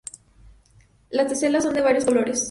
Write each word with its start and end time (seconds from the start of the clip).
Las 1.11 1.27
teselas 1.27 1.63
son 1.63 1.75
de 1.75 1.81
varios 1.81 2.05
colores. 2.05 2.39